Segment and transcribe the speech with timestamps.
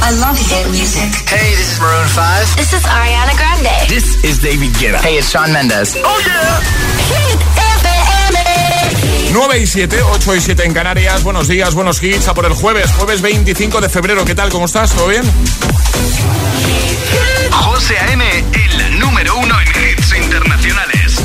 [0.00, 1.10] I love hit music.
[1.28, 2.56] Hey, this is Maroon 5.
[2.56, 3.88] This is Ariana Grande.
[3.88, 5.00] This is David Guetta.
[5.00, 5.96] Hey, it's Shawn Mendes.
[5.98, 6.60] Oh yeah.
[7.10, 7.40] Hit
[7.82, 9.32] FM.
[9.32, 11.22] 9 y 7, 8 y 7 en Canarias.
[11.22, 12.28] Buenos días, buenos hits.
[12.28, 14.24] A por el jueves, jueves 25 de febrero.
[14.24, 14.50] ¿Qué tal?
[14.50, 14.92] ¿Cómo estás?
[14.92, 15.22] ¿Todo bien?
[17.50, 18.24] José A.M.
[18.28, 21.22] en la número uno en hits internacionales.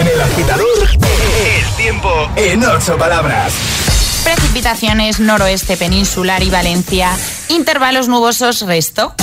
[0.00, 3.97] En el agitador, el tiempo en ocho palabras.
[4.34, 7.16] Precipitaciones noroeste peninsular y Valencia.
[7.48, 9.14] Intervalos nubosos resto.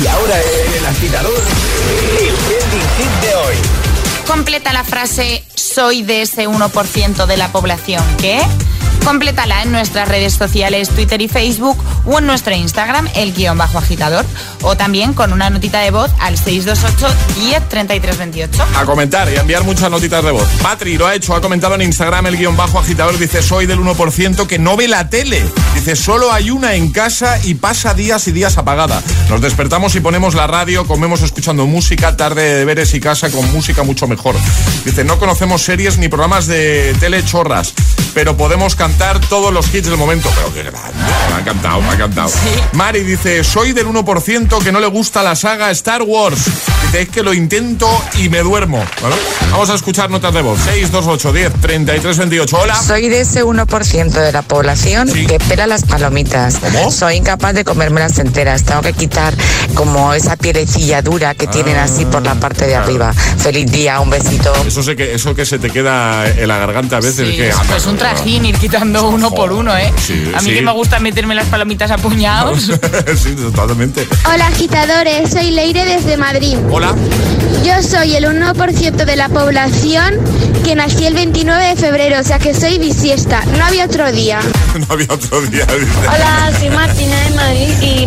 [0.00, 0.36] Y ahora
[0.78, 1.42] el agitador,
[2.20, 3.54] el trending hit de hoy.
[4.28, 8.40] Completa la frase soy de ese 1% de la población que...
[9.04, 11.76] Complétala en nuestras redes sociales, Twitter y Facebook
[12.06, 14.24] o en nuestro Instagram, el guion bajo agitador.
[14.62, 18.66] O también con una notita de voz al 628 10 33 28.
[18.76, 20.48] A comentar y enviar muchas notitas de voz.
[20.62, 23.18] Patri lo ha hecho, ha comentado en Instagram el guion bajo agitador.
[23.18, 25.44] Dice: Soy del 1% que no ve la tele.
[25.74, 29.02] Dice: Solo hay una en casa y pasa días y días apagada.
[29.28, 33.52] Nos despertamos y ponemos la radio, comemos escuchando música, tarde de deberes y casa con
[33.52, 34.34] música mucho mejor.
[34.86, 37.74] Dice: No conocemos series ni programas de tele chorras,
[38.14, 38.93] pero podemos cantar
[39.28, 40.30] todos los hits del momento.
[40.34, 40.80] Pero qué grande,
[41.28, 42.30] me ha encantado, me ha encantado.
[42.72, 46.44] Mari dice, soy del 1% que no le gusta la saga Star Wars.
[46.82, 48.82] Dice, es que lo intento y me duermo.
[49.50, 50.58] Vamos a escuchar notas de voz.
[50.60, 52.58] 628 10 33 28.
[52.58, 52.82] Hola.
[52.82, 56.58] Soy de ese 1% de la población que pela las palomitas.
[56.58, 56.90] ¿Cómo?
[56.90, 58.64] Soy incapaz de comérmelas enteras.
[58.64, 59.34] Tengo que quitar
[59.74, 63.12] como esa pielecilla dura que tienen así por la parte de arriba.
[63.12, 64.52] Feliz día, un besito.
[64.66, 67.28] Eso, sé que, eso que se te queda en la garganta a veces.
[67.28, 69.92] Sí, que, es pues un trajín ir quitando uno por uno, ¿eh?
[69.96, 70.54] Sí, a mí sí.
[70.54, 72.62] que me gusta meterme las palomitas a puñados.
[73.16, 74.06] sí, totalmente.
[74.32, 76.58] Hola agitadores, soy Leire desde Madrid.
[76.70, 76.94] Hola.
[77.64, 80.20] Yo soy el 1% de la población
[80.64, 83.42] que nací el 29 de febrero, o sea que soy bisiesta.
[83.56, 84.40] No había otro día.
[84.78, 85.66] no había otro día.
[85.66, 86.08] dice.
[86.08, 88.06] Hola, soy Martina de Madrid y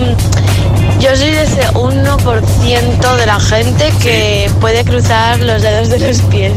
[1.02, 6.22] yo soy de ese 1% de la gente que puede cruzar los dedos de los
[6.24, 6.54] pies.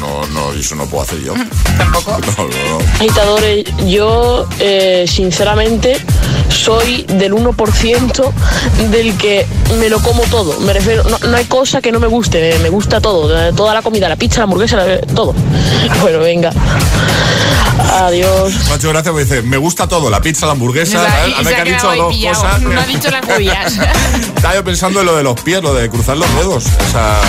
[0.00, 1.34] No, no, eso no puedo hacer yo.
[1.76, 2.12] Tampoco.
[2.12, 2.84] No, no, no.
[2.94, 5.96] Agitadores, yo eh, sinceramente
[6.48, 8.32] soy del 1%
[8.90, 9.46] del que
[9.78, 10.58] me lo como todo.
[10.60, 13.52] Me refiero, no, no hay cosa que no me guste, me, me gusta todo, eh,
[13.56, 15.34] toda la comida, la pizza, la hamburguesa, la- todo.
[16.00, 16.50] Bueno, venga.
[17.90, 18.52] Adiós.
[18.66, 21.04] Me ha hecho gracia porque dice, me gusta todo, la pizza, la hamburguesa.
[21.24, 22.42] A mí que ha dicho dos pillado.
[22.42, 22.60] cosas.
[22.62, 23.72] No ha dicho las judías.
[24.36, 26.64] Estaba yo pensando en lo de los pies, lo de cruzar los dedos.
[26.66, 27.20] O sea,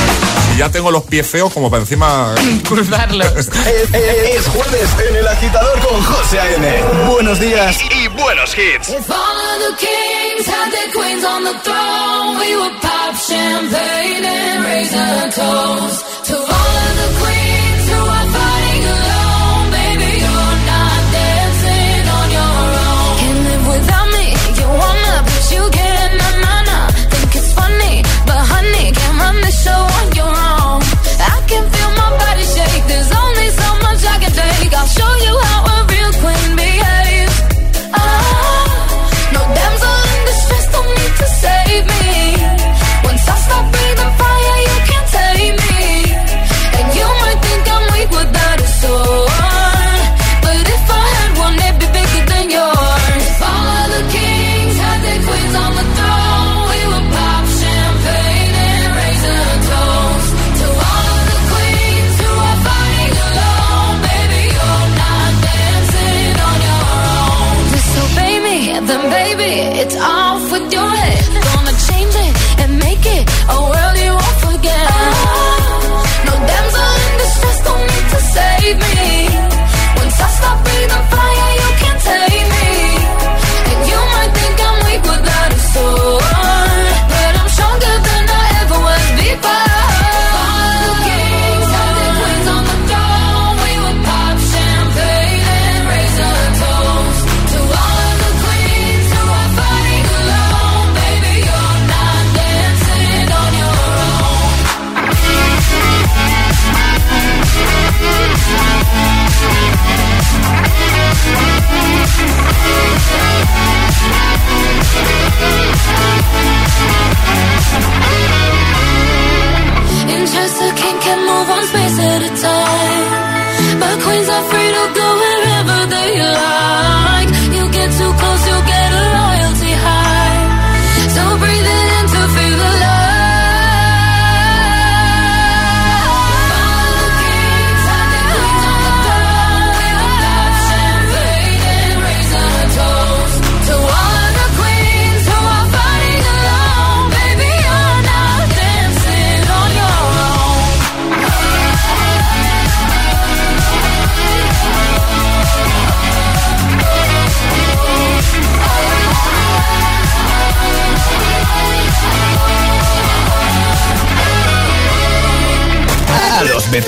[0.59, 2.35] ya tengo los pies feos, como para encima.
[2.67, 3.27] Cruzarlos.
[3.37, 6.83] Es, es- es jueves en el agitador con José A.M.
[7.09, 7.77] Buenos días.
[7.81, 8.89] y buenos hits.
[8.89, 14.25] If all of the kings had their queens on the throne, we would pop champagne
[14.25, 16.19] and raise a toast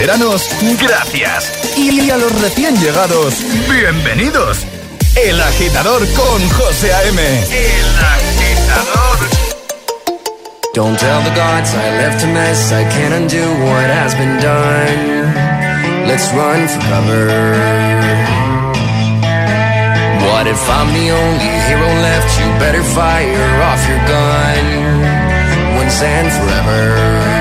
[0.01, 0.49] veteranos,
[0.81, 1.77] gracias.
[1.77, 3.35] Y a los recién llegados,
[3.69, 4.65] bienvenidos.
[5.15, 7.21] El agitador con José A.M.
[7.21, 9.17] El agitador.
[10.73, 12.71] Don't tell the gods I left a mess.
[12.71, 16.07] I can't undo what has been done.
[16.07, 17.27] Let's run for cover.
[20.25, 22.39] What if I'm the only hero left?
[22.39, 27.40] You better fire off your gun once and forever.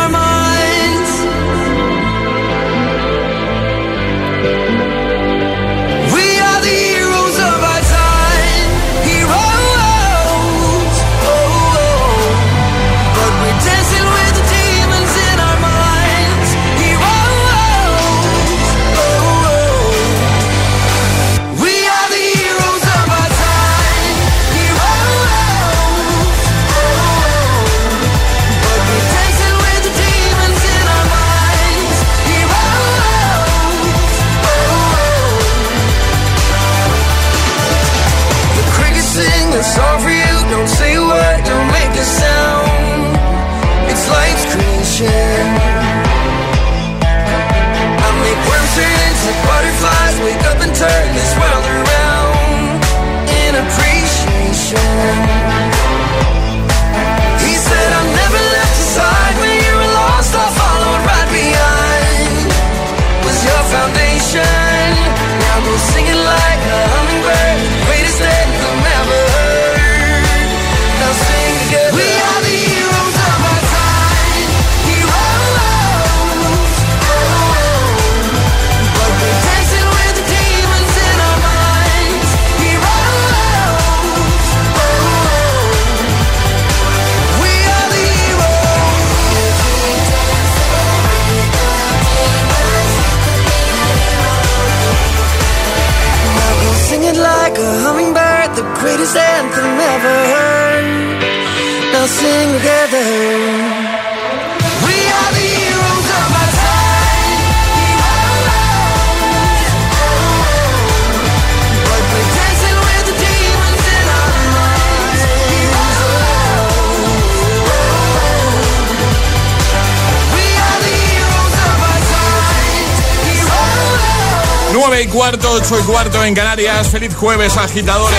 [124.73, 126.87] 9 y cuarto, 8 y cuarto en Canarias.
[126.87, 128.15] Feliz jueves, agitadores.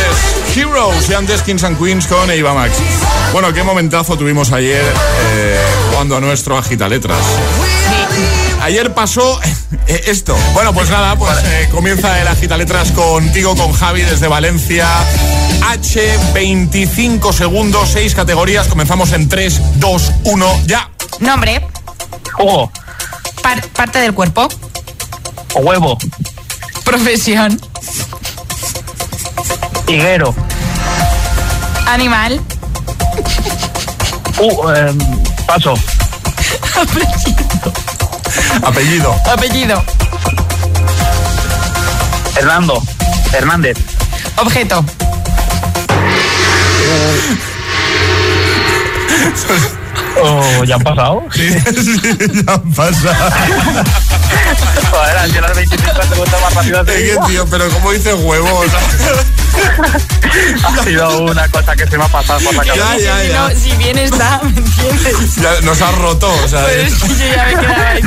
[0.54, 2.78] Heroes y antes Kings and Queens con Eva Max.
[3.32, 4.84] Bueno, qué momentazo tuvimos ayer
[5.34, 5.58] eh,
[5.90, 7.18] jugando a nuestro agita letras.
[8.60, 9.40] Ayer pasó
[9.86, 10.36] eh, esto.
[10.52, 14.86] Bueno, pues nada, pues eh, comienza el agita letras contigo, con Javi desde Valencia.
[15.70, 18.66] H, 25 segundos, 6 categorías.
[18.68, 20.90] Comenzamos en 3, 2, 1, ya.
[21.20, 21.66] Nombre,
[23.42, 24.48] par- parte del cuerpo,
[25.54, 25.96] o huevo,
[26.84, 27.58] profesión,
[29.88, 30.34] higuero,
[31.86, 32.40] animal,
[34.42, 34.98] uh, em,
[35.46, 35.74] paso,
[38.62, 39.14] Apellido.
[39.32, 39.84] apellido,
[42.36, 42.82] Hernando,
[43.32, 43.78] Hernández,
[44.36, 44.84] objeto,
[50.22, 51.22] oh, ¿ya han pasado?
[51.32, 52.00] Sí, sí,
[52.46, 53.30] ya pasa.
[54.90, 58.66] Joder, han llegado las 25 segundos más rápido que, tío, pero como dices huevos.
[60.64, 62.98] Ha sido una cosa que se me ha pasado por la Ya, cabeza.
[63.04, 63.38] ya, ya.
[63.40, 65.36] No, si bien está, ¿me entiendes?
[65.36, 68.00] Ya nos has roto, o sea, Pero es que yo ya me quedaba ahí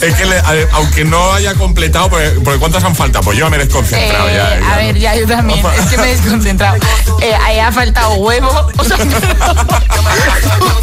[0.00, 3.22] es que le- a aunque no haya completado, porque, porque ¿cuántas han faltado?
[3.24, 4.60] Pues yo me he desconcentrado Eh, ya.
[4.60, 6.76] ya, a ver, ya yo también, es que me he desconcentrado.
[7.20, 8.70] Eh, ahí ha faltado huevo.
[8.78, 8.96] O sea,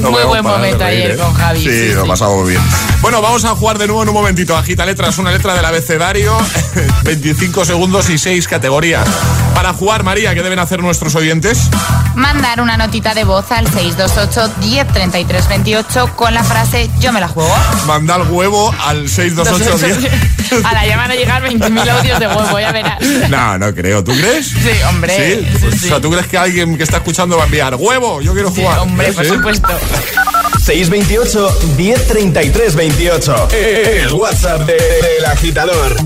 [0.00, 1.16] no Muy buen momento reír, ayer ¿eh?
[1.16, 2.08] con Javi, Sí, sí, lo sí.
[2.08, 2.60] pasamos bien.
[3.00, 4.56] Bueno, vamos a jugar de nuevo en un momentito.
[4.56, 6.36] Agita letras, una letra del abecedario,
[7.04, 9.06] 25 segundos y 6 categorías.
[9.54, 11.68] Para jugar, María, ¿qué deben hacer nuestros oyentes?
[12.14, 17.28] Mandar una notita de voz al 628 1033 28 con la frase Yo me la
[17.28, 17.54] juego.
[17.86, 20.12] Mandar huevo al 628 10.
[20.64, 22.98] A la ya van a llegar 20.000 audios de huevo, ya verás.
[23.30, 24.04] No, no creo.
[24.04, 24.48] ¿Tú crees?
[24.48, 25.40] Sí, hombre.
[25.40, 25.58] ¿Sí?
[25.58, 25.88] sí, O sí.
[25.88, 28.20] sea, ¿tú crees que alguien que está escuchando va a enviar huevo?
[28.20, 28.80] Yo quiero Sí, jugar.
[28.80, 29.30] hombre, por ¿Sí?
[29.32, 29.61] supuesto.
[30.58, 33.48] 628 1033 28.
[33.52, 35.96] El WhatsApp de- del agitador.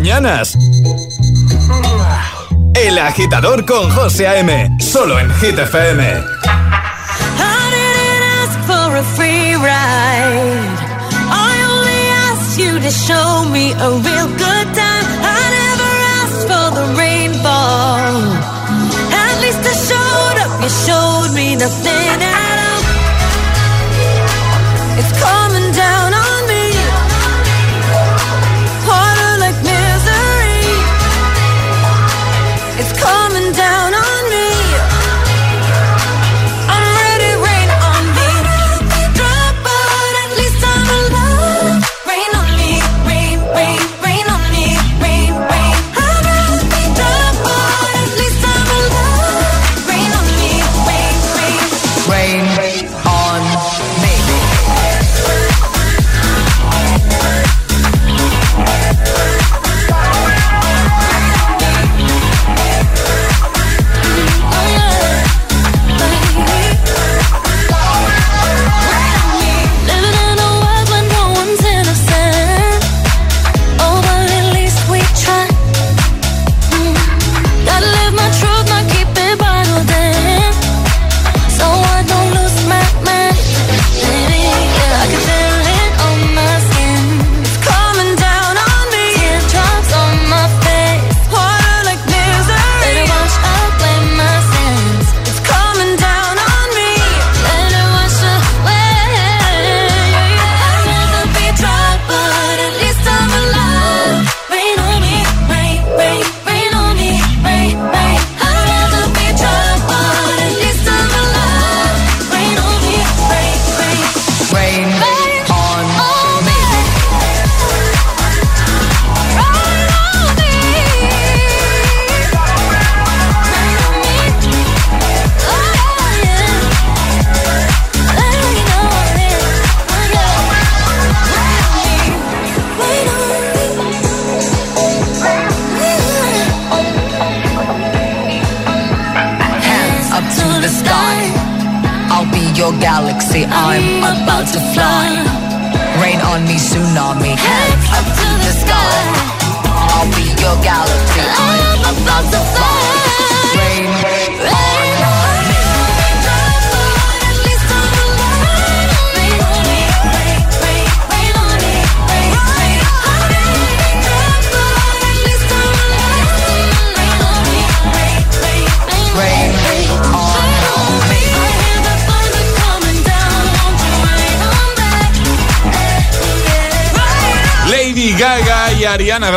[0.00, 0.56] Mañanas.
[2.74, 4.78] El agitador con José A.M.
[4.80, 6.24] Solo en Hit FM.
[11.32, 13.90] I only asked you to show me a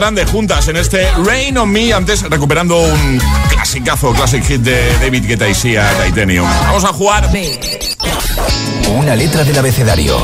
[0.03, 1.93] Grande juntas en este Rain on Me.
[1.93, 6.45] Antes recuperando un clasicazo, classic hit de David Guetta y Sia Titanium.
[6.65, 7.29] Vamos a jugar.
[8.89, 10.22] Una letra del abecedario.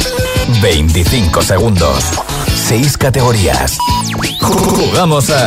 [0.62, 2.03] 25 segundos.
[2.67, 3.77] 6 categorías.
[4.41, 5.45] Jugamos a.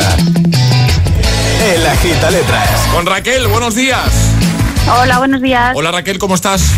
[1.71, 2.87] El Agita Letras.
[2.91, 4.31] Con Raquel, buenos días.
[4.99, 5.73] Hola, buenos días.
[5.75, 6.71] Hola Raquel, ¿cómo estás?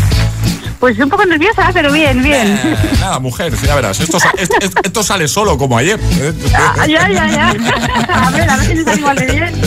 [0.80, 2.48] Pues un poco nerviosa, pero bien, bien.
[2.62, 3.98] Eh, nada, mujer, ya verás.
[4.00, 5.98] Esto, esto- esto- sale solo, como ayer.
[6.20, 6.32] ¿eh?
[6.54, 7.48] Ah, ya, ya, ya.
[8.26, 9.60] A ver, a ver si está igual de bien.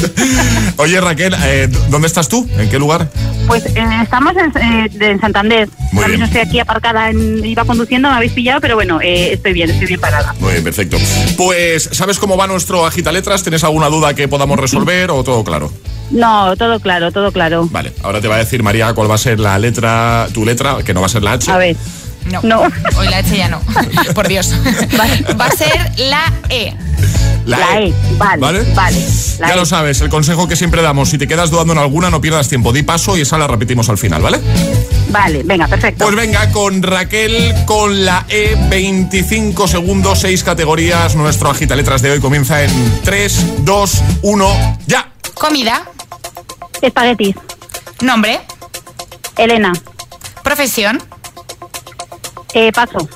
[0.78, 2.48] Oye, Raquel, eh, ¿dónde estás tú?
[2.58, 3.08] ¿En qué lugar?
[3.50, 5.68] Pues eh, estamos en, eh, en Santander.
[5.92, 6.22] Muy bien.
[6.22, 9.88] estoy aquí aparcada, en- iba conduciendo, me habéis pillado, pero bueno, eh, estoy bien, estoy
[9.88, 10.36] bien parada.
[10.40, 10.98] Muy bien, perfecto.
[11.36, 13.42] Pues, ¿sabes cómo va nuestro agita letras?
[13.42, 15.74] ¿Tienes alguna duda que podamos resolver o todo claro?
[16.12, 17.68] No, todo claro, todo claro.
[17.72, 20.78] Vale, ahora te va a decir María cuál va a ser la letra, tu letra,
[20.86, 21.52] que no va a ser la H.
[21.52, 21.76] A ver.
[22.26, 22.42] No.
[22.44, 22.62] No.
[22.98, 23.62] Hoy la H ya no.
[24.14, 24.54] Por Dios.
[25.40, 26.74] Va a ser la E.
[27.46, 28.74] La E, vale, ¿Vale?
[28.76, 29.08] vale,
[29.40, 29.58] la ya E.
[29.58, 32.48] lo sabes, el consejo que siempre damos, si te quedas dudando en alguna, no pierdas
[32.48, 34.40] tiempo, di paso y esa la repetimos al final, ¿vale?
[35.10, 36.04] Vale, venga, perfecto.
[36.04, 41.16] Pues venga, con Raquel, con la E, 25 segundos, 6 categorías.
[41.16, 45.12] Nuestro agita letras de hoy comienza en 3, 2, 1, ya.
[45.34, 45.84] Comida.
[46.82, 47.36] Espaguetis.
[48.02, 48.42] Nombre.
[49.38, 49.74] Elena.
[50.44, 51.02] Profesión.
[52.54, 53.08] Eh, paso.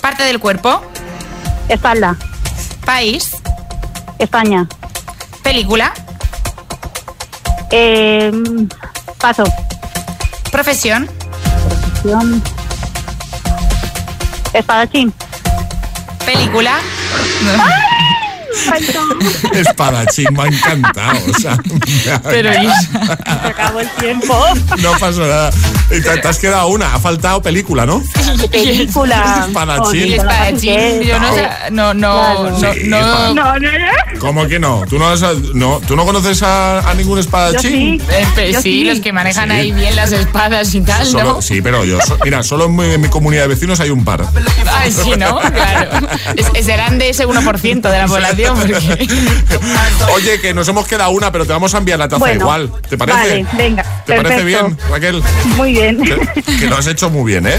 [0.00, 0.82] Parte del cuerpo.
[1.68, 2.16] Espalda.
[2.84, 3.32] País.
[4.18, 4.66] España.
[5.42, 5.92] Película.
[7.70, 8.32] Eh,
[9.18, 9.44] paso.
[10.50, 11.08] Profesión.
[11.68, 12.42] Profesión.
[14.52, 15.12] Espadachín.
[16.24, 16.78] Película.
[19.54, 21.18] Espadachín, me ha encantado.
[21.36, 21.58] O sea,
[22.24, 24.36] Pero, Se acabó el tiempo.
[24.78, 25.50] no pasó nada.
[25.90, 28.02] Y te, te has quedado una, ha faltado película, ¿no?
[28.50, 29.44] Película.
[29.48, 30.12] Espadachín.
[30.14, 31.00] Espadachín.
[31.02, 31.48] Yo no sé.
[31.70, 32.10] No, no.
[32.20, 32.50] Claro.
[32.60, 33.34] No, Sí, no.
[33.34, 34.20] No, no, no.
[34.20, 34.84] ¿Cómo que no?
[34.88, 35.22] ¿Tú no, has-
[35.54, 38.00] no, ¿tú no conoces a, a ningún Yo espadachín?
[38.00, 38.06] sí.
[38.10, 38.84] Eh, pe- Yo sí, sí.
[38.84, 39.54] los que manejan Sí.
[39.56, 41.42] ahí bien las espadas y tal, Solo- ¿no?
[41.42, 44.04] sí, pero yo, so- mira, solo en mi, en mi comunidad de vecinos hay un
[44.04, 44.24] par.
[44.72, 45.38] Ay, sí, ¿no?
[45.40, 46.06] Claro.
[46.54, 49.08] Es- serán de ese 1% de la población, porque...
[50.14, 52.72] Oye, que nos hemos quedado una, pero te vamos a enviar la taza Bueno, igual.
[52.88, 53.18] ¿Te parece?
[53.18, 53.82] Vale, venga.
[54.06, 55.22] ¿Te parece bien, Raquel?
[55.56, 56.02] Muy bien.
[56.02, 57.58] Que, que lo has hecho muy bien, ¿eh?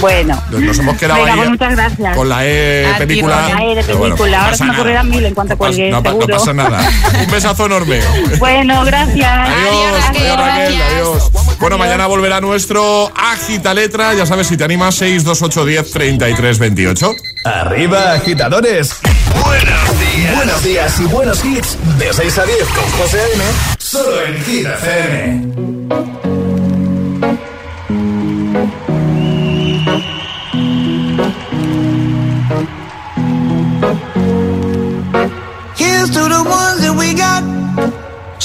[0.00, 0.42] Bueno.
[0.50, 2.16] Nos hemos quedado Venga, ahí pues muchas gracias.
[2.16, 3.48] con la E película.
[3.48, 4.38] La E de bueno, película.
[4.38, 6.80] no Ahora se me ocurrirán mil en cuanto No cuelgue, no, no pasa nada.
[7.24, 8.00] Un besazo enorme.
[8.38, 9.30] Bueno, gracias.
[9.30, 11.30] Adiós, Raquel, adiós, Raquel, adiós.
[11.58, 14.14] Bueno, mañana volverá nuestro Agita Letra.
[14.14, 17.12] Ya sabes, si te animas, 628 10 33 28.
[17.44, 18.96] Arriba, agitadores.
[19.44, 20.36] Buenos días.
[20.36, 21.76] Buenos días y buenos hits.
[21.98, 23.44] De 6 a 10 con José A.M.
[23.78, 26.29] Solo en Hit FM.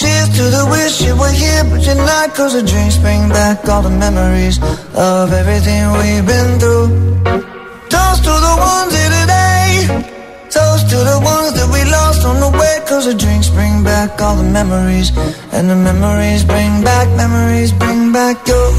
[0.00, 2.32] Cheers to the wish you were here, but you're not.
[2.32, 4.56] Cause the drinks bring back all the memories
[4.96, 6.88] of everything we've been through.
[7.92, 9.68] Toast to the ones here today.
[10.48, 12.80] Toast to the ones that we lost on the way.
[12.88, 15.12] Cause the drinks bring back all the memories.
[15.52, 18.72] And the memories bring back, memories bring back your.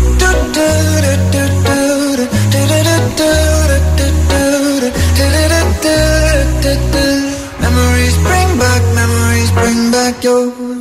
[7.62, 10.81] Memories bring back, memories bring back your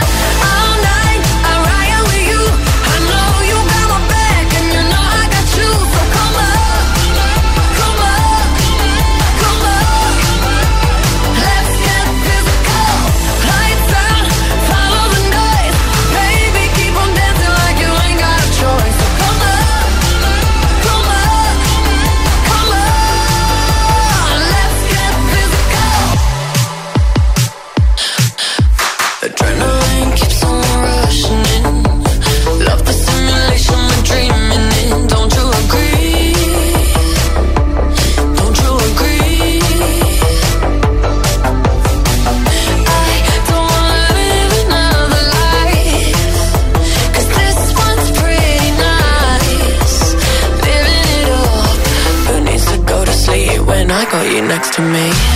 [54.71, 55.30] To me?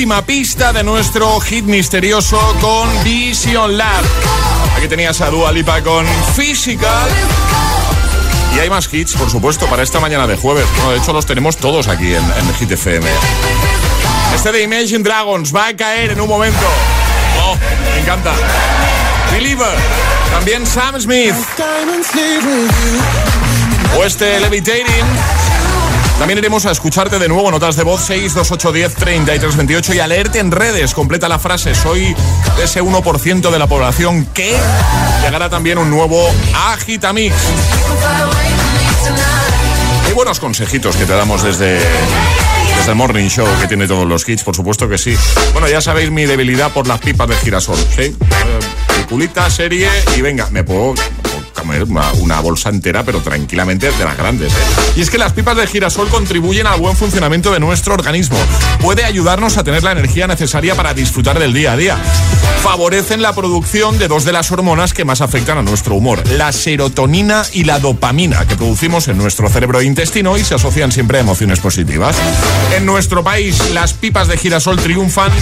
[0.00, 4.02] Última pista de nuestro hit misterioso con Vision Lab.
[4.74, 7.10] Aquí tenías a Dua Lipa con Physical.
[8.56, 10.64] Y hay más hits, por supuesto, para esta mañana de jueves.
[10.76, 13.06] Bueno, de hecho, los tenemos todos aquí en, en Hit FM.
[14.34, 16.66] Este de Imagine Dragons va a caer en un momento.
[17.44, 17.54] Oh,
[17.92, 18.32] me encanta.
[19.30, 19.76] Believer.
[20.30, 21.34] También Sam Smith.
[23.98, 25.04] O este Levitating.
[26.20, 30.50] También iremos a escucharte de nuevo notas de voz 62810 3328 y a leerte en
[30.50, 30.92] redes.
[30.92, 32.14] Completa la frase, soy
[32.62, 34.54] ese 1% de la población que
[35.22, 36.22] llegará también un nuevo
[36.54, 37.34] Agitamix.
[40.06, 41.80] Hay buenos consejitos que te damos desde,
[42.76, 45.16] desde el Morning Show, que tiene todos los kits, por supuesto que sí.
[45.54, 47.78] Bueno, ya sabéis mi debilidad por las pipas de girasol.
[47.96, 48.14] Eh,
[49.48, 50.94] serie y venga, me puedo
[51.62, 54.52] una bolsa entera, pero tranquilamente de las grandes.
[54.52, 54.56] ¿eh?
[54.96, 58.38] Y es que las pipas de girasol contribuyen al buen funcionamiento de nuestro organismo.
[58.80, 61.98] Puede ayudarnos a tener la energía necesaria para disfrutar del día a día.
[62.62, 66.52] Favorecen la producción de dos de las hormonas que más afectan a nuestro humor, la
[66.52, 71.18] serotonina y la dopamina, que producimos en nuestro cerebro e intestino y se asocian siempre
[71.18, 72.16] a emociones positivas.
[72.76, 75.32] En nuestro país, las pipas de girasol triunfan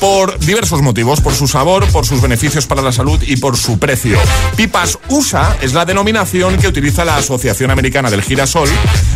[0.00, 3.78] por diversos motivos, por su sabor, por sus beneficios para la salud y por su
[3.78, 4.18] precio.
[4.54, 8.68] Pipas USA es la denominación que utiliza la Asociación Americana del Girasol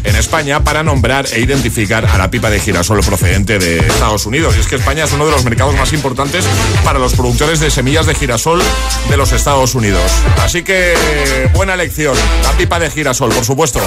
[0.05, 4.57] en España para nombrar e identificar a la pipa de girasol procedente de Estados Unidos.
[4.57, 6.46] Y es que España es uno de los mercados más importantes
[6.83, 8.62] para los productores de semillas de girasol
[9.08, 10.12] de los Estados Unidos.
[10.40, 13.80] Así que buena elección, la pipa de girasol, por supuesto.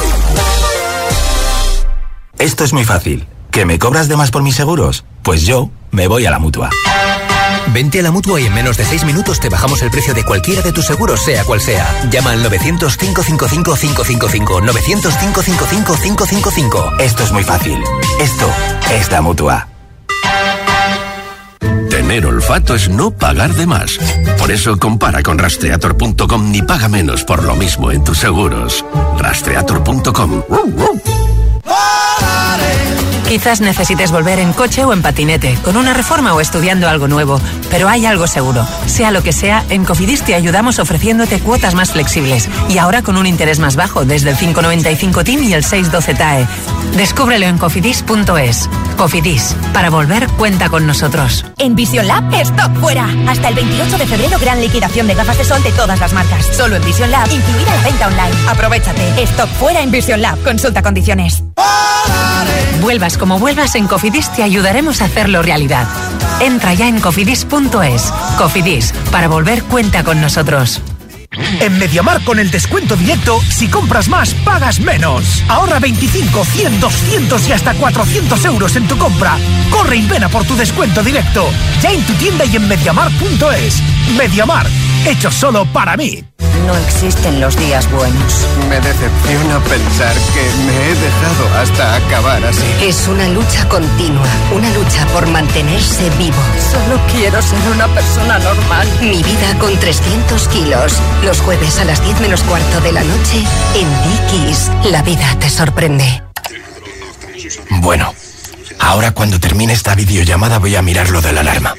[2.38, 3.26] Esto es muy fácil.
[3.52, 5.06] ¿Que me cobras de más por mis seguros?
[5.22, 6.70] Pues yo me voy a la mutua.
[7.68, 10.26] Vente a la mutua y en menos de 6 minutos te bajamos el precio de
[10.26, 11.88] cualquiera de tus seguros, sea cual sea.
[12.12, 14.68] Llama al 900-555-555.
[14.68, 17.00] 900-555-555.
[17.00, 17.82] Esto es muy fácil.
[18.20, 18.52] Esto
[18.92, 19.70] es la mutua.
[22.14, 23.98] Tener olfato es no pagar de más.
[24.38, 28.86] Por eso compara con rastreator.com y paga menos por lo mismo en tus seguros.
[29.18, 30.44] Rastreator.com.
[33.28, 37.42] Quizás necesites volver en coche o en patinete, con una reforma o estudiando algo nuevo,
[37.72, 38.64] pero hay algo seguro.
[38.86, 43.18] Sea lo que sea, en Cofidis te ayudamos ofreciéndote cuotas más flexibles y ahora con
[43.18, 46.48] un interés más bajo desde el 595 TIM y el 612 TAE.
[46.96, 48.70] Descúbrelo en cofidis.es.
[48.98, 51.46] Cofidis, para volver cuenta con nosotros.
[51.58, 53.08] En Vision Lab, stock fuera.
[53.28, 56.46] Hasta el 28 de febrero, gran liquidación de gafas de sol de todas las marcas.
[56.56, 58.50] Solo en Vision Lab, incluida la venta online.
[58.50, 59.24] Aprovechate.
[59.24, 60.42] Stock fuera en Vision Lab.
[60.44, 61.44] Consulta condiciones.
[62.82, 65.88] Vuelvas como vuelvas, en Cofidis te ayudaremos a hacerlo realidad.
[66.42, 68.14] Entra ya en cofidis.es.
[68.38, 70.82] Cofidis, para volver cuenta con nosotros.
[71.60, 75.44] En Mediamar con el descuento directo, si compras más, pagas menos.
[75.48, 79.38] Ahorra 25, 100, 200 y hasta 400 euros en tu compra.
[79.70, 81.50] Corre y ven a por tu descuento directo.
[81.82, 83.82] Ya en tu tienda y en mediamar.es.
[84.18, 84.68] Mediamar,
[85.06, 86.24] hecho solo para mí.
[86.66, 88.48] No existen los días buenos.
[88.70, 92.64] Me decepciona pensar que me he dejado hasta acabar así.
[92.82, 96.38] Es una lucha continua, una lucha por mantenerse vivo.
[96.72, 98.88] Solo quiero ser una persona normal.
[99.02, 100.94] Mi vida con 300 kilos.
[101.24, 103.44] Los jueves a las 10 menos cuarto de la noche
[103.76, 104.72] en Dickies.
[104.90, 106.24] La vida te sorprende.
[107.82, 108.14] Bueno,
[108.80, 111.76] ahora cuando termine esta videollamada voy a mirar lo de la alarma.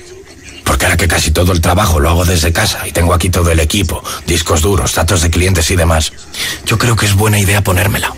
[0.64, 3.50] Porque ahora que casi todo el trabajo lo hago desde casa y tengo aquí todo
[3.50, 6.12] el equipo, discos duros, datos de clientes y demás,
[6.66, 8.12] yo creo que es buena idea ponérmela.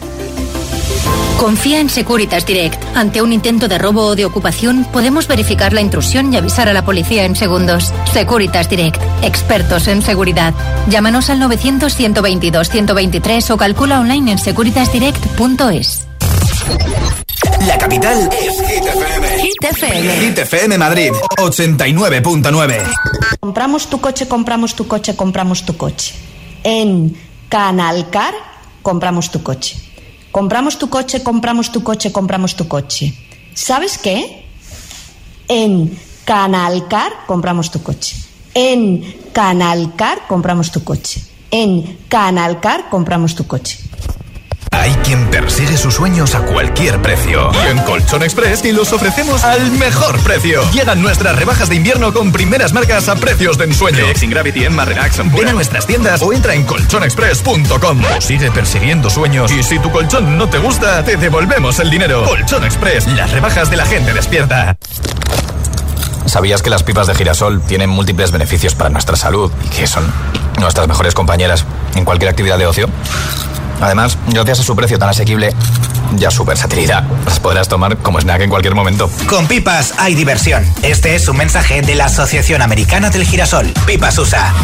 [1.38, 2.82] Confía en Securitas Direct.
[2.96, 6.72] Ante un intento de robo o de ocupación, podemos verificar la intrusión y avisar a
[6.72, 7.92] la policía en segundos.
[8.12, 9.00] Securitas Direct.
[9.22, 10.54] Expertos en seguridad.
[10.88, 16.06] Llámanos al 900-122-123 o calcula online en securitasdirect.es.
[17.66, 19.28] La capital es Hit FM.
[19.40, 20.20] Hit FM.
[20.20, 22.92] Hit FM Madrid 89.9.
[23.40, 26.14] Compramos tu coche, compramos tu coche, compramos tu coche.
[26.64, 27.16] En
[27.48, 28.34] Canalcar
[28.82, 29.76] compramos tu coche.
[30.30, 33.14] Compramos tu coche, compramos tu coche, compramos tu coche.
[33.54, 34.44] ¿Sabes qué?
[35.48, 38.16] En Canalcar compramos tu coche.
[38.54, 41.20] En Canalcar compramos tu coche.
[41.50, 43.78] En Canalcar compramos tu coche.
[44.78, 47.50] Hay quien persigue sus sueños a cualquier precio.
[47.64, 50.62] Y en Colchón Express y los ofrecemos al mejor precio.
[50.70, 53.98] Llegan nuestras rebajas de invierno con primeras marcas a precios de ensueño.
[53.98, 55.18] Relaxing Gravity en más Relax.
[55.32, 58.02] Ven a nuestras tiendas o entra en colchonexpress.com.
[58.16, 59.50] O sigue persiguiendo sueños.
[59.50, 62.24] Y si tu colchón no te gusta, te devolvemos el dinero.
[62.24, 63.06] Colchón Express.
[63.08, 64.76] Las rebajas de la gente despierta.
[66.26, 70.04] ¿Sabías que las pipas de girasol tienen múltiples beneficios para nuestra salud y que son
[70.58, 72.90] nuestras mejores compañeras en cualquier actividad de ocio?
[73.80, 75.52] Además, gracias a su precio tan asequible
[76.18, 79.10] y a su versatilidad, las podrás tomar como snack en cualquier momento.
[79.28, 80.64] Con pipas hay diversión.
[80.82, 83.72] Este es un mensaje de la Asociación Americana del Girasol.
[83.86, 84.54] Pipas USA.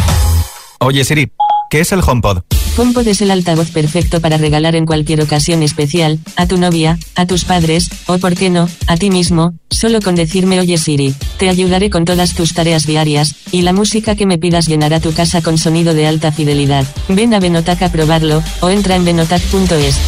[0.79, 1.31] Oye Siri,
[1.69, 2.39] ¿qué es el HomePod?
[2.75, 7.27] HomePod es el altavoz perfecto para regalar en cualquier ocasión especial, a tu novia, a
[7.27, 11.49] tus padres, o por qué no, a ti mismo, solo con decirme oye Siri, te
[11.49, 15.43] ayudaré con todas tus tareas diarias, y la música que me pidas llenará tu casa
[15.43, 16.85] con sonido de alta fidelidad.
[17.09, 19.99] Ven a Benotac a probarlo, o entra en benotac.es.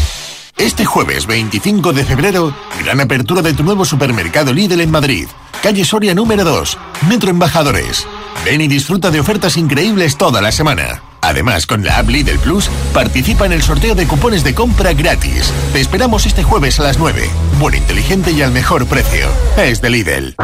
[0.57, 5.27] Este jueves 25 de febrero, gran apertura de tu nuevo supermercado Lidl en Madrid.
[5.61, 6.77] Calle Soria número 2,
[7.09, 8.07] Metro Embajadores.
[8.43, 11.14] Ven y disfruta de ofertas increíbles toda la semana.
[11.25, 15.51] Además, con la app Lidl Plus, participa en el sorteo de cupones de compra gratis.
[15.73, 17.27] Te esperamos este jueves a las 9.
[17.59, 19.27] Buen inteligente y al mejor precio.
[19.57, 20.35] Es de Lidl.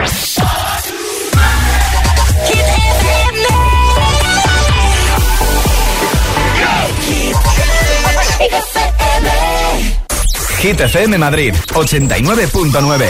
[10.57, 13.05] Hit FM Madrid 89.9.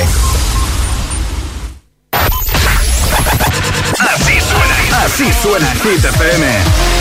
[3.98, 5.06] Así suena.
[5.06, 7.01] Así suena Hit FM.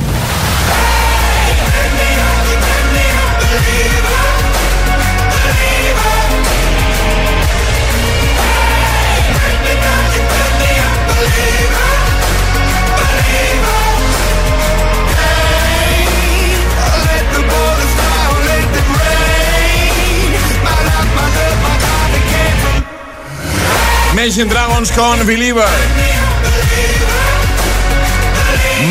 [24.21, 26.20] Imagine Dragons con Believer.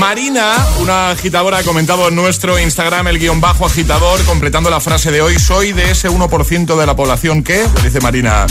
[0.01, 5.11] Marina, una agitadora, ha comentado en nuestro Instagram el guion bajo agitador, completando la frase
[5.11, 8.47] de hoy, soy de ese 1% de la población que, le dice Marina,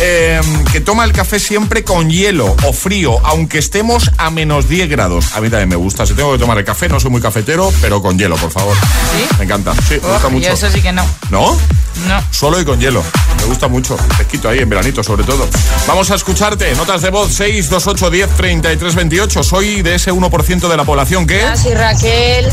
[0.00, 0.40] eh,
[0.72, 5.36] que toma el café siempre con hielo o frío, aunque estemos a menos 10 grados.
[5.36, 7.72] A mí también me gusta, si tengo que tomar el café, no soy muy cafetero,
[7.80, 8.76] pero con hielo, por favor.
[8.76, 9.36] ¿Sí?
[9.38, 10.52] Me encanta, sí, me gusta yo mucho.
[10.52, 11.06] eso sí que no.
[11.30, 11.56] ¿No?
[12.06, 12.22] No.
[12.30, 13.02] Solo y con hielo.
[13.38, 13.96] Me gusta mucho.
[14.16, 15.48] Pesquito ahí, en veranito sobre todo.
[15.86, 16.74] Vamos a escucharte.
[16.74, 19.42] Notas de voz 628 10 33 28.
[19.42, 21.44] Soy de ese 1% de la población que...
[21.44, 22.48] Hola, soy Raquel.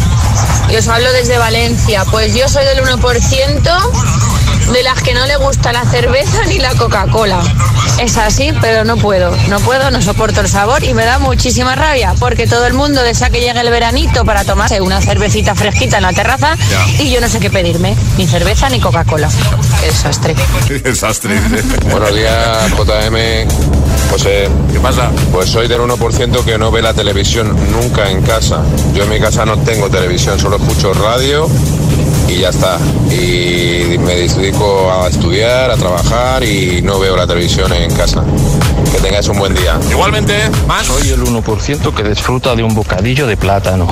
[0.69, 2.03] Y os hablo desde Valencia.
[2.11, 6.73] Pues yo soy del 1% de las que no le gusta la cerveza ni la
[6.75, 7.39] Coca-Cola.
[7.99, 9.35] Es así, pero no puedo.
[9.47, 13.01] No puedo, no soporto el sabor y me da muchísima rabia porque todo el mundo
[13.01, 17.03] desea que llegue el veranito para tomarse una cervecita fresquita en la terraza Ya.
[17.03, 17.95] y yo no sé qué pedirme.
[18.17, 19.29] Ni cerveza ni Coca-Cola.
[19.79, 20.35] Qué desastre.
[20.83, 21.39] Desastre.
[21.89, 23.47] Buenos días, JM.
[24.11, 24.49] José.
[24.71, 25.09] ¿Qué pasa?
[25.31, 28.61] Pues soy del 1% que no ve la televisión nunca en casa.
[28.93, 31.49] Yo en mi casa no tengo televisión, solo escucho radio
[32.27, 32.77] y ya está.
[33.09, 38.23] Y me dedico a estudiar, a trabajar y no veo la televisión en casa.
[38.91, 39.79] Que tengáis un buen día.
[39.89, 40.87] Igualmente, más.
[40.87, 43.87] Soy el 1% que disfruta de un bocadillo de plátano.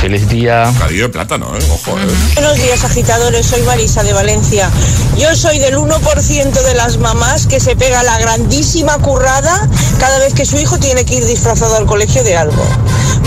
[0.00, 0.70] Feliz día.
[0.72, 1.62] Bocadillo de plátano, ¿eh?
[1.70, 2.06] Ojo, ¿eh?
[2.34, 3.46] Buenos días, agitadores.
[3.46, 4.70] Soy Marisa de Valencia.
[5.18, 9.68] Yo soy del 1% de las mamás que se pega la grandísima currada
[9.98, 12.64] cada vez que su hijo tiene que ir disfrazado al colegio de algo.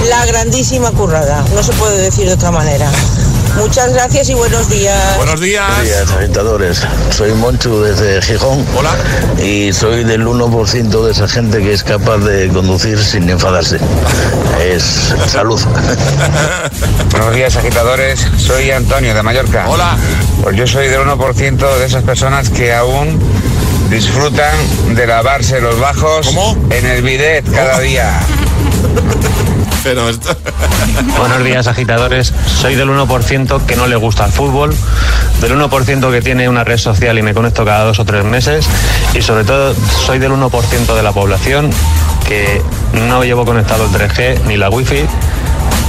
[0.10, 1.44] La grandísima currada.
[1.54, 2.90] No se puede decir de otra manera.
[3.58, 5.18] Muchas gracias y buenos días.
[5.18, 5.68] Buenos días.
[5.68, 6.82] Buenos días, agitadores.
[7.12, 8.66] Soy Monchu desde Gijón.
[8.76, 8.96] Hola.
[9.42, 13.78] Y soy del 1% de esa gente que es capaz de conducir sin enfadarse.
[14.60, 15.62] Es salud.
[17.12, 18.26] Buenos días, agitadores.
[18.38, 19.66] Soy Antonio de Mallorca.
[19.68, 19.98] Hola.
[20.42, 23.20] Pues yo soy del 1% de esas personas que aún
[23.90, 24.56] disfrutan
[24.96, 26.36] de lavarse los bajos
[26.72, 28.20] en el bidet cada día.
[29.86, 30.34] Esto...
[31.18, 32.34] Buenos días, agitadores.
[32.62, 34.74] Soy del 1% que no le gusta el fútbol,
[35.42, 38.66] del 1% que tiene una red social y me conecto cada dos o tres meses,
[39.14, 39.76] y sobre todo
[40.06, 41.70] soy del 1% de la población
[42.26, 42.62] que
[43.10, 45.06] no llevo conectado el 3G ni la wifi.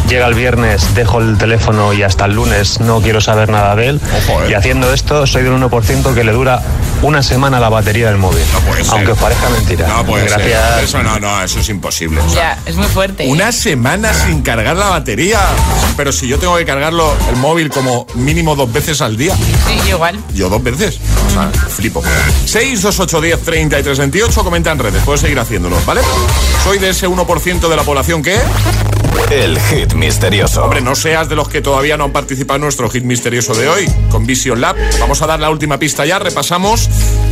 [0.09, 3.91] Llega el viernes, dejo el teléfono y hasta el lunes no quiero saber nada de
[3.91, 4.01] él.
[4.43, 4.51] eh.
[4.51, 6.61] Y haciendo esto, soy del 1% que le dura
[7.05, 8.43] una semana la batería del móvil.
[8.91, 9.87] Aunque os parezca mentira.
[9.89, 10.39] No puede ser.
[10.39, 10.83] Gracias.
[10.85, 12.21] Eso no, no, eso es imposible.
[12.21, 13.27] O sea, Ya, es muy fuerte.
[13.29, 15.39] Una semana sin cargar la batería.
[15.97, 19.35] Pero si yo tengo que cargarlo el móvil como mínimo dos veces al día.
[19.37, 20.19] Sí, yo igual.
[20.35, 20.99] Yo dos veces.
[21.29, 22.03] O sea, flipo.
[22.47, 24.45] 6, 2, 8, 10, 33, 28.
[24.45, 25.03] Comenta en redes.
[25.05, 26.01] Puedes seguir haciéndolo, ¿vale?
[26.65, 28.39] Soy de ese 1% de la población que...
[29.31, 30.65] El hit misterioso.
[30.65, 33.69] Hombre, no seas de los que todavía no han participado en nuestro hit misterioso de
[33.69, 34.77] hoy, con Vision Lab.
[35.01, 36.19] Vamos a dar la última pista ya.
[36.19, 36.89] Repasamos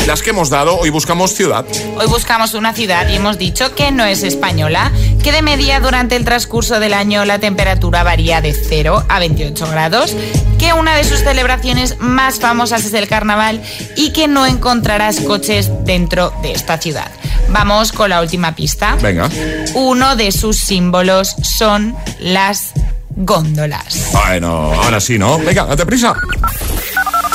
[0.07, 0.79] las que hemos dado.
[0.79, 1.65] Hoy buscamos ciudad.
[1.97, 4.93] Hoy buscamos una ciudad y hemos dicho que no es española,
[5.23, 9.71] que de media durante el transcurso del año la temperatura varía de 0 a 28
[9.71, 10.15] grados,
[10.59, 13.63] que una de sus celebraciones más famosas es el carnaval
[13.97, 17.11] y que no encontrarás coches dentro de esta ciudad.
[17.49, 18.97] Vamos con la última pista.
[19.01, 19.29] Venga.
[19.75, 22.73] Uno de sus símbolos son las
[23.15, 24.11] góndolas.
[24.13, 25.39] Bueno, ahora sí, ¿no?
[25.39, 26.15] Venga, date prisa.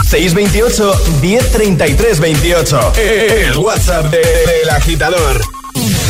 [0.06, 2.94] 628 1033 28.
[2.96, 5.42] El WhatsApp de- del agitador.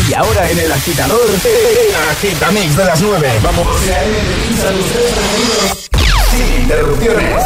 [0.09, 1.19] Y ahora en el agitador,
[2.11, 3.29] agitamix de las 9.
[3.43, 3.67] Vamos.
[6.31, 7.43] Sin interrupciones.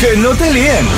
[0.00, 0.88] que no te líen.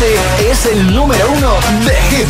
[0.00, 2.28] Este es el número uno de Hit.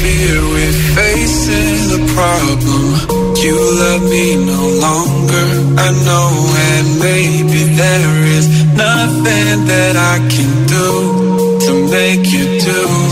[0.00, 3.34] Fear we're facing the problem.
[3.36, 5.46] You love me no longer.
[5.76, 6.30] I know,
[6.70, 13.11] and maybe there is nothing that I can do to make you do.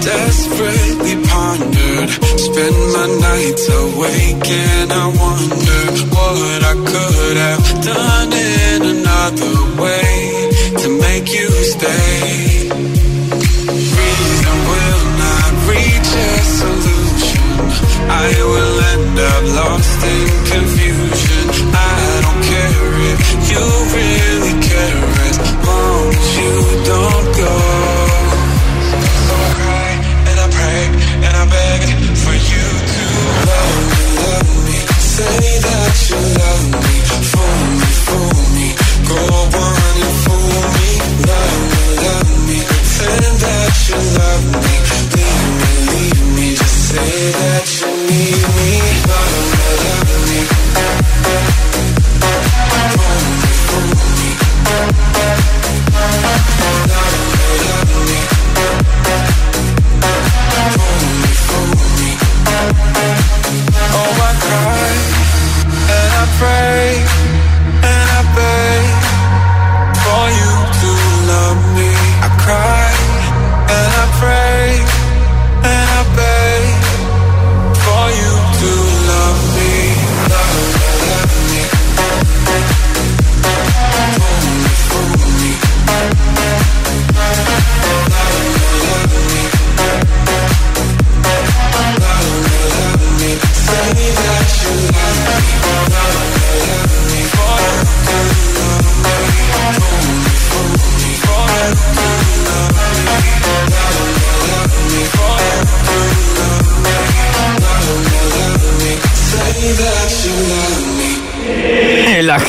[0.00, 2.10] Desperately pondered.
[2.46, 5.80] Spend my nights awake and I wonder
[6.14, 10.12] What I could have done in another way
[10.82, 12.68] To make you stay.
[13.98, 17.50] Reason will not reach a solution.
[18.08, 21.39] I will end up lost in confusion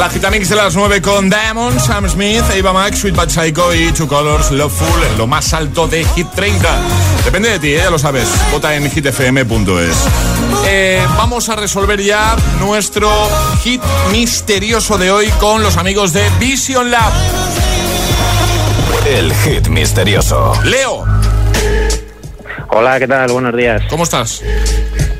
[0.00, 3.92] La Gitamix de las 9 con Diamond, Sam Smith, Eva Max, Sweet Bad Psycho y
[3.92, 6.68] Two Colors, Loveful, en lo más alto de Hit 30.
[7.26, 7.82] Depende de ti, ¿eh?
[7.84, 8.26] ya lo sabes.
[8.50, 9.96] Vota en hitfm.es.
[10.66, 13.10] Eh, vamos a resolver ya nuestro
[13.62, 17.12] hit misterioso de hoy con los amigos de Vision Lab.
[19.06, 20.54] El hit misterioso.
[20.64, 21.04] Leo.
[22.70, 23.30] Hola, ¿qué tal?
[23.32, 23.82] Buenos días.
[23.90, 24.42] ¿Cómo estás?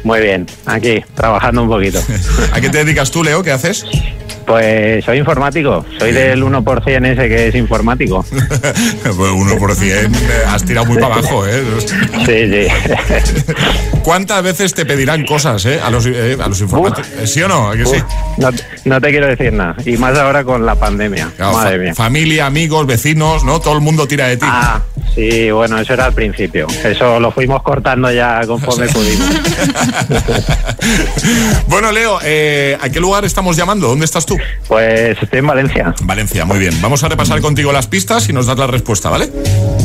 [0.04, 2.00] Muy bien, aquí, trabajando un poquito.
[2.54, 3.42] ¿A qué te dedicas tú, Leo?
[3.42, 3.84] ¿Qué haces?
[4.46, 8.24] Pues soy informático, soy del 1% ese que es informático.
[9.02, 10.08] Pues 1%, eh,
[10.48, 11.62] has tirado muy para abajo, ¿eh?
[12.26, 13.54] Sí, sí.
[14.02, 15.80] ¿Cuántas veces te pedirán cosas, eh?
[15.82, 17.08] A los, eh, a los informáticos.
[17.30, 17.74] ¿Sí o no?
[17.74, 18.50] No,
[18.84, 21.30] no te quiero decir nada, y más ahora con la pandemia.
[21.36, 21.94] Claro, Madre fa- mía.
[21.94, 23.60] Familia, amigos, vecinos, ¿no?
[23.60, 24.46] Todo el mundo tira de ti.
[24.48, 24.80] Ah,
[25.14, 26.66] sí, bueno, eso era al principio.
[26.84, 29.28] Eso lo fuimos cortando ya conforme pudimos.
[31.66, 33.88] Bueno, Leo, eh, ¿a qué lugar estamos llamando?
[33.88, 34.36] ¿Dónde estás tú?
[34.68, 35.94] Pues estoy en Valencia.
[36.02, 36.80] Valencia, muy bien.
[36.80, 39.30] Vamos a repasar contigo las pistas y nos das la respuesta, ¿vale?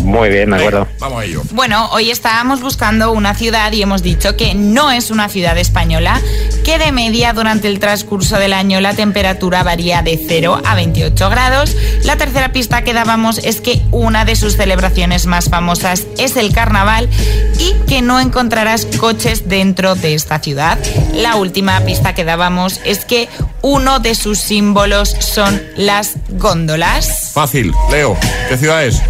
[0.03, 0.87] Muy bien, de acuerdo.
[0.99, 1.41] Vamos a ello.
[1.51, 6.21] Bueno, hoy estábamos buscando una ciudad y hemos dicho que no es una ciudad española,
[6.63, 11.29] que de media durante el transcurso del año la temperatura varía de 0 a 28
[11.29, 11.75] grados.
[12.03, 16.53] La tercera pista que dábamos es que una de sus celebraciones más famosas es el
[16.53, 17.09] carnaval
[17.57, 20.77] y que no encontrarás coches dentro de esta ciudad.
[21.13, 23.29] La última pista que dábamos es que
[23.61, 27.31] uno de sus símbolos son las góndolas.
[27.33, 28.17] Fácil, Leo,
[28.49, 29.01] ¿qué ciudad es?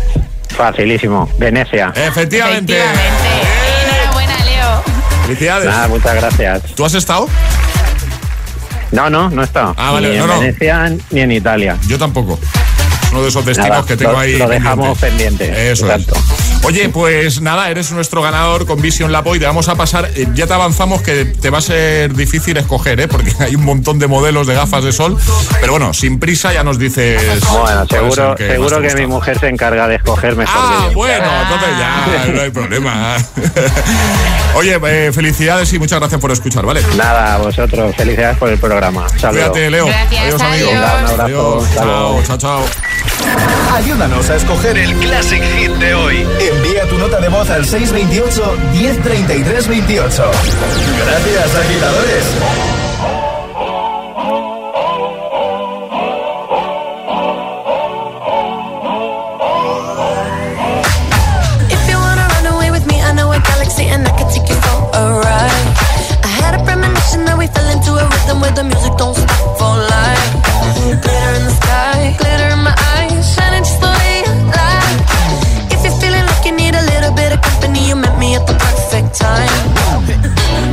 [0.50, 1.92] Facilísimo, Venecia.
[1.96, 2.78] Efectivamente.
[2.78, 4.84] Enhorabuena, Leo.
[5.24, 5.66] Felicidades.
[5.66, 6.62] Nada, muchas gracias.
[6.76, 7.28] ¿Tú has estado?
[8.92, 9.74] No, no, no he estado.
[9.78, 10.40] Ah, vale, ni no, en no.
[10.40, 11.78] Venecia ni en Italia.
[11.88, 12.40] Yo tampoco.
[13.12, 14.38] Uno de esos destinos Nada, que tengo lo- ahí.
[14.38, 15.48] lo dejamos pendientes.
[15.48, 16.16] pendiente, Eso exacto.
[16.16, 16.45] es.
[16.66, 19.38] Oye, pues nada, eres nuestro ganador con Vision Lab hoy.
[19.40, 20.10] Te vamos a pasar.
[20.16, 23.08] eh, Ya te avanzamos que te va a ser difícil escoger, ¿eh?
[23.08, 25.16] Porque hay un montón de modelos de gafas de sol.
[25.60, 27.22] Pero bueno, sin prisa ya nos dices.
[27.52, 30.98] Bueno, seguro, que seguro que mi mujer se encarga de escoger mejor Ah, que yo.
[31.00, 33.16] bueno, entonces ya no hay problema.
[34.56, 36.82] Oye, eh, felicidades y muchas gracias por escuchar, ¿vale?
[36.98, 39.08] Nada, a vosotros, felicidades por el programa.
[39.10, 39.50] Saludos.
[39.50, 39.88] Cuídate, Leo.
[39.88, 40.68] adiós, amigo.
[40.72, 41.22] Venga, un abrazo.
[41.22, 41.64] Adiós.
[41.76, 42.66] Chao, chao, chao.
[43.76, 46.26] Ayúdanos a escoger el Classic Hit de hoy.
[46.56, 50.32] Envía tu nota de voz al 628 1033 28.
[51.06, 52.26] Gracias, agitadores.
[67.16, 70.36] That we fell into a rhythm where the music don't for life.
[70.92, 71.65] In the sky,
[79.16, 79.48] time.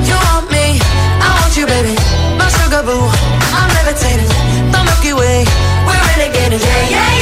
[0.02, 0.80] You want me,
[1.22, 1.94] I want you, baby.
[2.36, 3.06] My sugar boo,
[3.54, 4.28] I'm levitating.
[4.72, 5.44] The Milky Way,
[5.86, 6.60] we're renegading.
[6.60, 7.21] Yeah, yeah, yeah.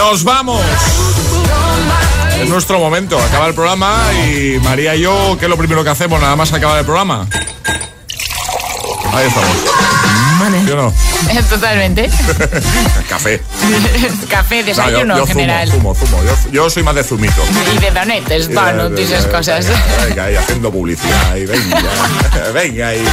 [0.00, 0.62] Nos vamos.
[2.40, 3.20] Es nuestro momento.
[3.20, 6.50] Acaba el programa y María y yo, ¿qué es lo primero que hacemos nada más
[6.54, 7.28] acabar el programa?
[9.12, 9.50] Ahí estamos.
[10.64, 10.94] ¿Sí o no?
[11.50, 12.08] Totalmente.
[13.10, 13.42] Café.
[14.30, 15.70] Café, No, desayuno yo, yo en general.
[15.70, 16.24] Zumo, zumo, zumo.
[16.24, 17.42] Yo, yo soy más de zumito.
[17.74, 19.66] Y de donetes, donuts y esas cosas.
[20.08, 21.36] Venga, ahí haciendo publicidad.
[21.36, 21.82] Y venga,
[22.54, 23.04] venga ahí.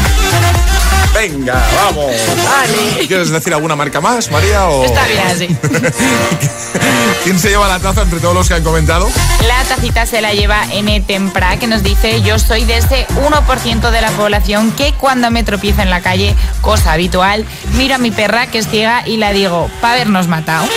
[1.18, 2.12] Venga, vamos.
[2.46, 3.08] Vale.
[3.08, 4.68] ¿Quieres decir alguna marca más, María?
[4.68, 4.86] O...
[4.86, 5.48] Está bien así.
[7.24, 9.10] ¿Quién se lleva la taza entre todos los que han comentado?
[9.48, 11.02] La tacita se la lleva N.
[11.02, 15.44] Tempra, que nos dice, yo soy de ese 1% de la población que cuando me
[15.44, 19.32] tropiezo en la calle, cosa habitual, miro a mi perra que es ciega y la
[19.32, 20.68] digo, pa' habernos matado.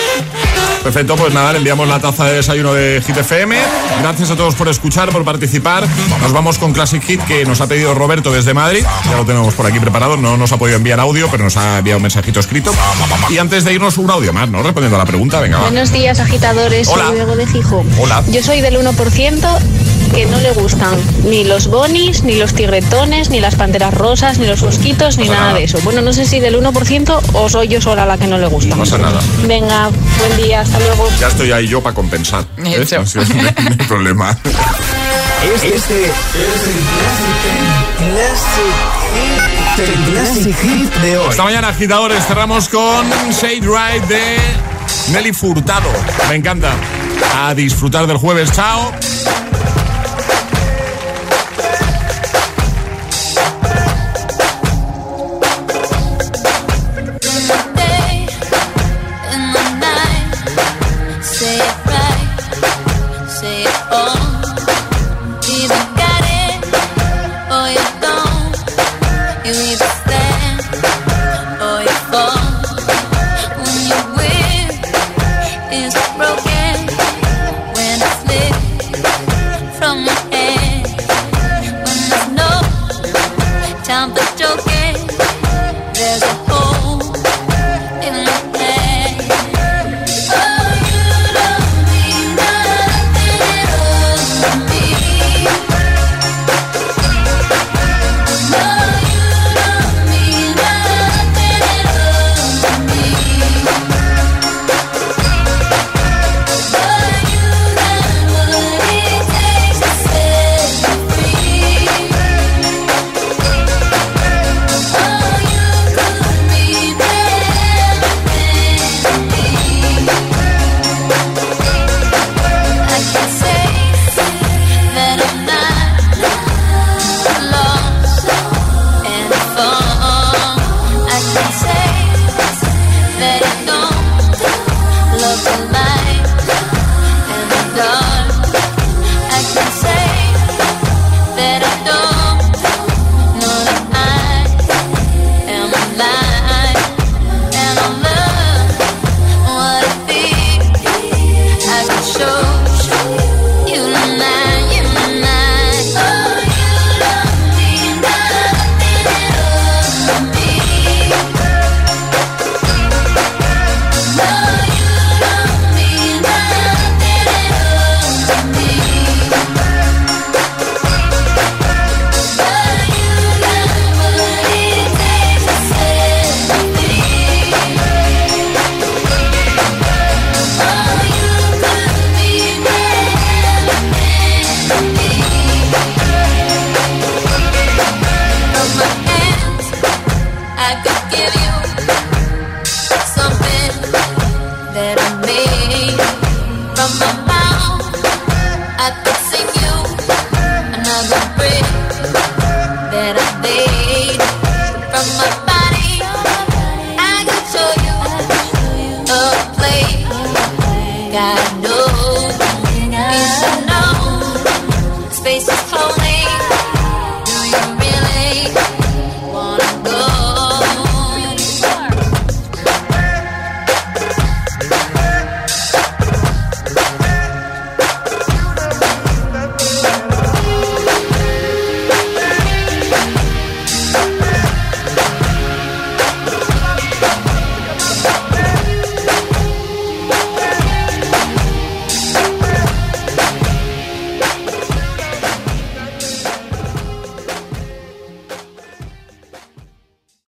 [0.83, 3.55] Perfecto, pues nada, le enviamos la taza de desayuno de Hit FM.
[4.01, 5.87] Gracias a todos por escuchar, por participar.
[6.23, 8.83] Nos vamos con Classic Hit que nos ha pedido Roberto desde Madrid.
[9.05, 10.17] Ya lo tenemos por aquí preparado.
[10.17, 12.73] No nos ha podido enviar audio, pero nos ha enviado un mensajito escrito.
[13.29, 14.63] Y antes de irnos, un audio más, ¿no?
[14.63, 15.59] Respondiendo a la pregunta, venga.
[15.59, 15.63] va.
[15.65, 16.89] Buenos días, agitadores.
[16.89, 17.07] Hola.
[17.07, 17.87] Soy Diego de Gijón.
[17.99, 18.23] Hola.
[18.31, 19.59] Yo soy del 1%
[20.15, 24.47] que no le gustan ni los bonis, ni los tigretones, ni las panteras rosas, ni
[24.47, 25.55] los mosquitos, ni nada, nada.
[25.55, 25.79] de eso.
[25.83, 28.75] Bueno, no sé si del 1% o soy yo sola la que no le gusta.
[28.75, 29.21] No pasa nada.
[29.47, 31.09] Venga, buen día, hasta luego.
[31.21, 32.45] Ya estoy ahí yo para compensar.
[32.59, 32.85] ¿eh?
[33.15, 34.37] No hay problema.
[35.43, 36.11] Este, este es
[36.67, 36.77] el
[38.13, 38.75] Classic,
[39.75, 41.31] Classic Classic Hit de hoy.
[41.31, 44.37] Esta mañana, agitadores, cerramos con Shade Ride de
[45.13, 45.89] Nelly Furtado.
[46.29, 46.73] Me encanta.
[47.35, 48.53] A disfrutar del jueves.
[48.53, 48.93] Chao.